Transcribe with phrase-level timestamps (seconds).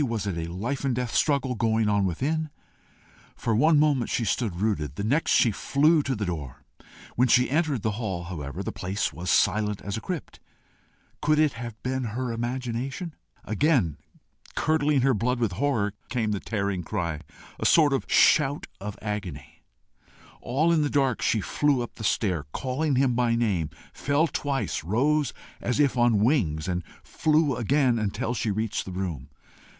[0.07, 2.49] Was it a life and death struggle going on within?
[3.35, 6.63] For one moment she stood rooted; the next she flew to the door.
[7.15, 10.39] When she entered the hall, however, the place was silent as a crypt.
[11.21, 13.13] Could it have been her imagination?
[13.43, 13.97] Again,
[14.55, 17.21] curdling her blood with horror, came the tearing cry,
[17.59, 19.61] a sort of shout of agony.
[20.41, 24.83] All in the dark, she flew up the stair, calling him by name, fell twice,
[24.83, 25.31] rose
[25.61, 29.29] as if on wings, and flew again until she reached the room.